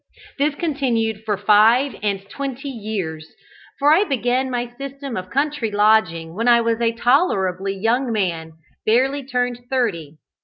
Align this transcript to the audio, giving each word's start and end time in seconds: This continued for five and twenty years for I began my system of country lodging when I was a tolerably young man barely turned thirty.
This 0.39 0.55
continued 0.55 1.25
for 1.25 1.37
five 1.37 1.95
and 2.01 2.27
twenty 2.27 2.69
years 2.69 3.33
for 3.77 3.93
I 3.93 4.03
began 4.03 4.49
my 4.49 4.67
system 4.75 5.15
of 5.15 5.29
country 5.29 5.69
lodging 5.69 6.33
when 6.33 6.47
I 6.47 6.59
was 6.59 6.81
a 6.81 6.91
tolerably 6.91 7.75
young 7.75 8.11
man 8.11 8.53
barely 8.83 9.23
turned 9.23 9.59
thirty. 9.69 10.17